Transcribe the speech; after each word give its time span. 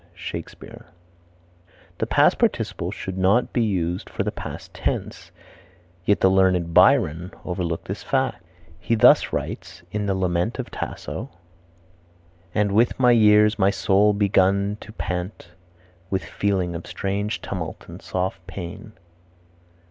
Shakespeare. 0.15 0.87
The 1.99 2.07
past 2.07 2.39
participle 2.39 2.89
should 2.89 3.19
not 3.19 3.53
be 3.53 3.61
used 3.61 4.09
for 4.09 4.23
the 4.23 4.31
past 4.31 4.73
tense, 4.73 5.29
yet 6.05 6.21
the 6.21 6.27
learned 6.27 6.73
Byron 6.73 7.29
overlooked 7.45 7.85
this 7.87 8.01
fact. 8.01 8.43
He 8.79 8.95
thus 8.95 9.31
writes 9.31 9.83
in 9.91 10.07
the 10.07 10.15
Lament 10.15 10.57
of 10.57 10.71
Tasso: 10.71 11.29
"And 12.55 12.71
with 12.71 12.99
my 12.99 13.11
years 13.11 13.59
my 13.59 13.69
soul 13.69 14.11
begun 14.13 14.77
to 14.79 14.91
pant 14.91 15.49
With 16.09 16.25
feelings 16.25 16.75
of 16.77 16.87
strange 16.87 17.39
tumult 17.39 17.85
and 17.87 18.01
soft 18.01 18.47
pain." 18.47 18.93